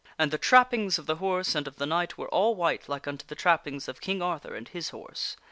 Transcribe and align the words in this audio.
And 0.17 0.31
the 0.31 0.39
trappings 0.39 0.97
of 0.97 1.05
the 1.05 1.17
horse 1.17 1.53
and 1.53 1.67
of 1.67 1.75
the 1.75 1.85
knight 1.85 2.17
were 2.17 2.27
all 2.29 2.55
white 2.55 2.89
like 2.89 3.03
io8 3.03 3.03
THE 3.03 3.03
WINNING 3.03 3.03
OF 3.03 3.03
A 3.03 3.03
QUEEN 3.05 3.13
unto 3.13 3.25
the 3.27 3.35
trappings 3.35 3.87
of 3.87 4.01
King 4.01 4.21
Arthur 4.23 4.55
and 4.55 4.67
his 4.67 4.89
horse. 4.89 5.37